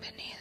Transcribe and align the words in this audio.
bienvenido. 0.00 0.35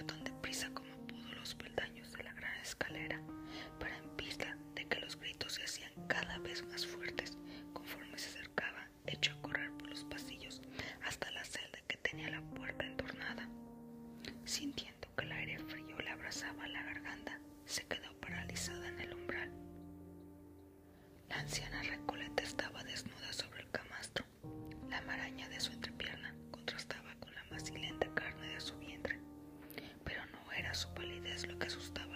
subió 0.00 0.06
tan 0.06 0.24
deprisa 0.24 0.70
como 0.72 0.88
pudo 1.06 1.32
los 1.34 1.54
peldaños 1.54 2.12
de 2.12 2.22
la 2.22 2.32
gran 2.32 2.56
escalera, 2.60 3.20
para 3.78 3.96
en 3.98 4.16
vista 4.16 4.56
de 4.74 4.86
que 4.86 5.00
los 5.00 5.16
gritos 5.18 5.54
se 5.54 5.64
hacían 5.64 5.92
cada 6.06 6.38
vez 6.38 6.64
más 6.66 6.86
fuertes 6.86 7.36
conforme 7.72 8.18
se 8.18 8.30
acercaba, 8.30 8.88
hecho 9.06 9.32
a 9.32 9.42
correr 9.42 9.70
por 9.72 9.88
los 9.90 10.04
pasillos 10.04 10.62
hasta 11.04 11.30
la 11.32 11.44
celda 11.44 11.78
que 11.86 11.98
tenía 11.98 12.30
la 12.30 12.40
puerta 12.40 12.84
entornada. 12.86 13.48
Sintiendo 14.44 15.08
que 15.16 15.24
el 15.24 15.32
aire 15.32 15.58
frío 15.58 15.98
le 15.98 16.10
abrazaba 16.10 16.66
la 16.68 16.82
garganta, 16.82 17.38
se 17.66 17.84
quedó 17.86 18.12
paralizada 18.20 18.88
en 18.88 19.00
el 19.00 19.14
umbral. 19.14 19.50
La 21.28 21.40
anciana 21.40 21.82
Recoleta 21.82 22.42
estaba 22.42 22.82
desnuda 22.84 23.32
sobre 23.32 23.49
palidez 31.00 31.46
lo 31.48 31.58
que 31.58 31.66
asustaba. 31.66 32.09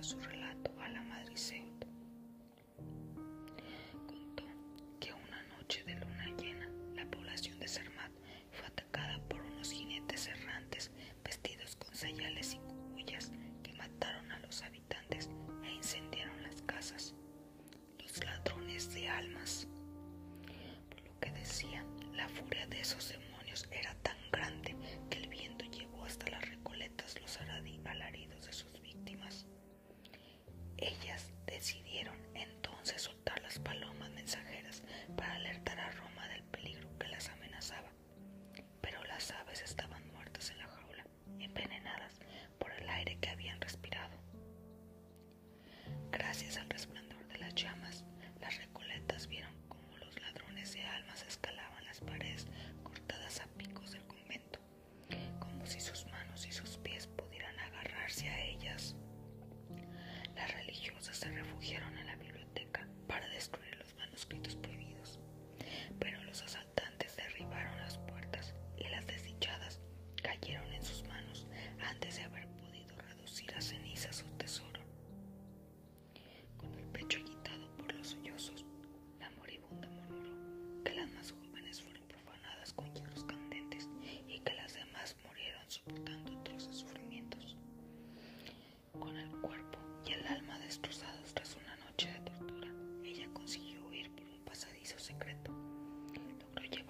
su 0.00 0.18
relato 0.20 0.70
a 0.80 0.88
la 0.88 1.02
madre 1.02 1.36
Zeus. 1.36 1.75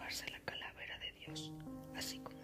llevarse 0.07 0.31
la 0.31 0.39
calavera 0.41 0.99
de 0.99 1.13
Dios, 1.13 1.53
así 1.97 2.21
como 2.21 2.37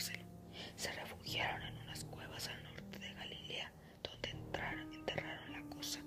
Se 0.00 0.90
refugiaron 0.92 1.62
en 1.62 1.76
unas 1.82 2.04
cuevas 2.06 2.48
al 2.48 2.62
norte 2.62 2.98
de 2.98 3.12
Galilea, 3.12 3.70
donde 4.02 4.30
entraron, 4.30 4.92
enterraron 4.94 5.52
la 5.52 5.62
cosa. 5.76 6.00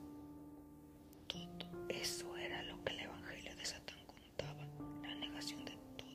Todo 1.28 1.88
eso 1.90 2.36
era 2.38 2.64
lo 2.64 2.84
que 2.84 2.94
el 2.94 3.02
Evangelio 3.02 3.56
de 3.56 3.66
Satán 3.66 4.04
contaba, 4.08 4.66
la 5.04 5.14
negación 5.14 5.64
de 5.66 5.78
todo, 5.96 6.10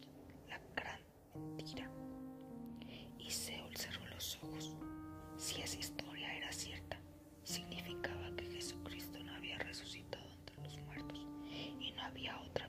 la 0.49 0.59
gran 0.75 1.01
mentira. 1.35 1.89
Y 3.17 3.31
Seol 3.31 3.77
cerró 3.77 4.05
los 4.07 4.37
ojos. 4.43 4.77
Si 5.37 5.63
esa 5.63 5.79
historia 5.79 6.35
era 6.35 6.51
cierta, 6.51 6.99
significaba 7.45 8.35
que 8.37 8.47
Jesucristo 8.47 9.21
no 9.23 9.35
había 9.37 9.57
resucitado 9.59 10.29
entre 10.33 10.57
los 10.65 10.79
muertos 10.79 11.25
y 11.79 11.93
no 11.93 12.03
había 12.03 12.41
otra 12.41 12.68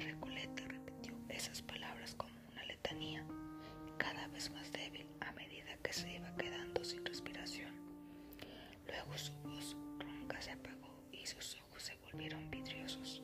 Recoleta 0.00 0.62
repitió 0.66 1.12
esas 1.28 1.60
palabras 1.62 2.14
como 2.14 2.32
una 2.52 2.64
letanía, 2.64 3.24
cada 3.98 4.28
vez 4.28 4.50
más 4.50 4.72
débil 4.72 5.06
a 5.20 5.30
medida 5.32 5.76
que 5.82 5.92
se 5.92 6.10
iba 6.16 6.34
quedando 6.36 6.82
sin 6.84 7.04
respiración. 7.04 7.74
Luego 8.86 9.18
su 9.18 9.32
voz 9.44 9.76
ronca 9.98 10.40
se 10.40 10.52
apagó 10.52 11.02
y 11.12 11.26
sus 11.26 11.56
ojos 11.56 11.82
se 11.82 11.96
volvieron 11.98 12.50
vidriosos. 12.50 13.22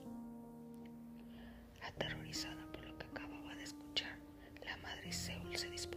Aterrorizada 1.83 2.66
por 2.73 2.85
lo 2.87 2.99
que 2.99 3.06
acababa 3.06 3.54
de 3.54 3.64
escuchar, 3.64 4.18
la 4.64 4.76
madre 4.78 5.12
Seul 5.12 5.56
se 5.56 5.71
dispuso 5.71 5.96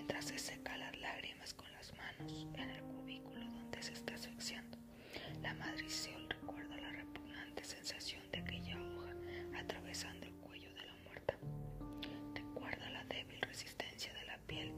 mientras 0.00 0.24
se 0.24 0.38
seca 0.38 0.78
las 0.78 0.98
lágrimas 0.98 1.52
con 1.52 1.70
las 1.72 1.92
manos 1.94 2.46
en 2.54 2.70
el 2.70 2.82
cubículo 2.84 3.44
donde 3.44 3.82
se 3.82 3.92
está 3.92 4.14
asfixiando. 4.14 4.78
La 5.42 5.52
madriciol 5.52 6.26
recuerda 6.26 6.74
la 6.78 6.90
repugnante 6.90 7.62
sensación 7.62 8.22
de 8.32 8.38
aquella 8.38 8.78
hoja 8.80 9.60
atravesando 9.60 10.24
el 10.24 10.32
cuello 10.36 10.72
de 10.72 10.86
la 10.86 10.94
muerta. 11.04 11.34
Recuerda 12.34 12.88
la 12.88 13.04
débil 13.04 13.42
resistencia 13.42 14.10
de 14.14 14.24
la 14.24 14.38
piel 14.46 14.72